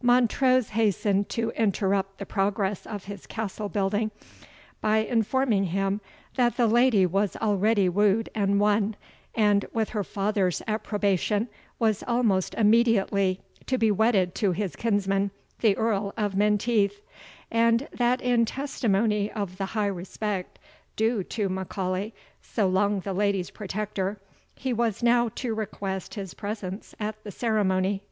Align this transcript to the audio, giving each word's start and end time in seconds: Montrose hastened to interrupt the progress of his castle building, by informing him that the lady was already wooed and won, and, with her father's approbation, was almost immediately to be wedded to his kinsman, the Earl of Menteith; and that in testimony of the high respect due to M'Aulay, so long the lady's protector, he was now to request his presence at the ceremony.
Montrose 0.00 0.68
hastened 0.68 1.28
to 1.30 1.50
interrupt 1.56 2.18
the 2.18 2.24
progress 2.24 2.86
of 2.86 3.06
his 3.06 3.26
castle 3.26 3.68
building, 3.68 4.12
by 4.80 4.98
informing 4.98 5.64
him 5.64 6.00
that 6.36 6.56
the 6.56 6.68
lady 6.68 7.04
was 7.06 7.34
already 7.34 7.88
wooed 7.88 8.28
and 8.32 8.60
won, 8.60 8.94
and, 9.34 9.66
with 9.72 9.88
her 9.88 10.04
father's 10.04 10.62
approbation, 10.68 11.48
was 11.80 12.04
almost 12.06 12.54
immediately 12.54 13.40
to 13.66 13.78
be 13.78 13.90
wedded 13.90 14.32
to 14.36 14.52
his 14.52 14.76
kinsman, 14.76 15.32
the 15.58 15.76
Earl 15.76 16.14
of 16.16 16.36
Menteith; 16.36 17.02
and 17.50 17.88
that 17.92 18.20
in 18.20 18.44
testimony 18.44 19.28
of 19.32 19.56
the 19.58 19.66
high 19.66 19.86
respect 19.88 20.60
due 20.94 21.24
to 21.24 21.48
M'Aulay, 21.48 22.12
so 22.40 22.68
long 22.68 23.00
the 23.00 23.12
lady's 23.12 23.50
protector, 23.50 24.20
he 24.54 24.72
was 24.72 25.02
now 25.02 25.28
to 25.34 25.52
request 25.52 26.14
his 26.14 26.32
presence 26.32 26.94
at 27.00 27.20
the 27.24 27.32
ceremony. 27.32 28.04